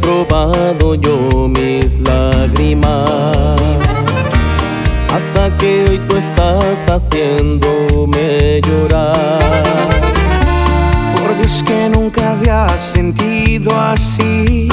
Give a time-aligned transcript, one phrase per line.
[0.00, 3.10] probado yo mis lágrimas
[5.10, 9.62] hasta que hoy tú estás haciéndome llorar.
[11.14, 14.68] Por Dios que nunca había sentido así.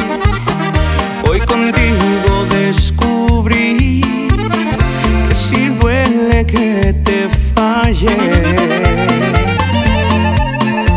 [1.27, 4.01] Hoy contigo descubrí
[5.29, 8.17] que si duele que te falle.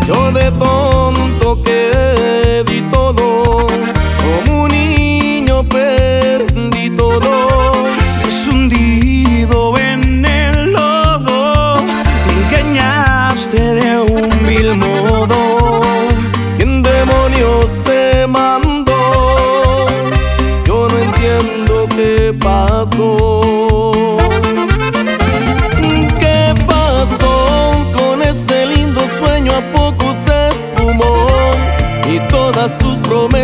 [0.07, 1.86] Yo de tonto que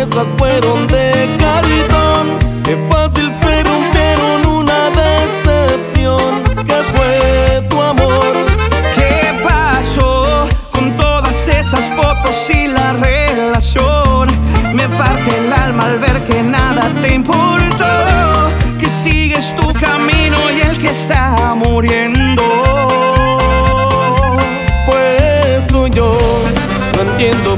[0.05, 2.39] promesas fueron de cartón.
[2.63, 6.43] Qué fácil se rompieron una decepción.
[6.65, 8.33] ¿Qué fue tu amor?
[8.95, 14.29] ¿Qué pasó con todas esas fotos y la relación?
[14.73, 20.61] Me parte el alma al ver que nada te importó, que sigues tu camino y
[20.61, 22.43] el que está muriendo.
[24.85, 26.17] Pues soy yo
[26.95, 27.55] no entiendo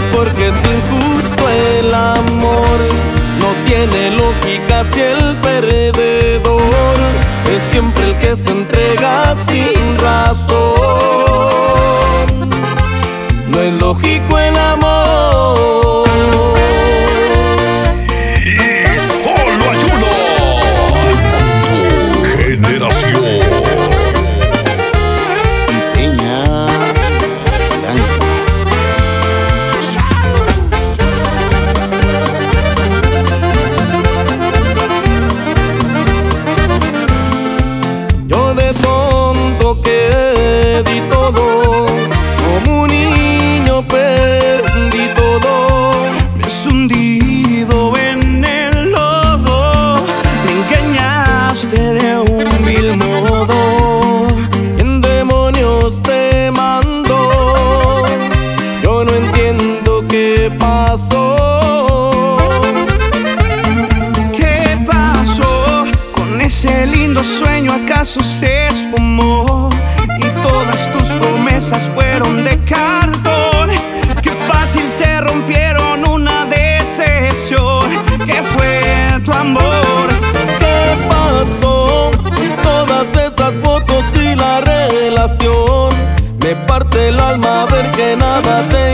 [4.42, 6.96] lógica si el perdedor
[7.52, 10.56] es siempre el que se entrega sin razón.
[13.48, 15.05] No es lógico el amor.
[60.46, 62.38] Qué pasó.
[64.38, 67.74] ¿Qué pasó con ese lindo sueño?
[67.74, 69.72] ¿Acaso se esfumó?
[70.20, 73.72] Y todas tus promesas fueron de cartón.
[74.22, 77.90] Qué fácil se rompieron una decepción.
[78.28, 80.08] ¿Qué fue tu amor?
[80.60, 82.12] ¿Qué pasó?
[82.62, 85.90] Todas esas fotos y la relación.
[86.38, 88.85] Me parte el alma ver que nada te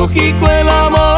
[0.00, 1.09] lógico el amor.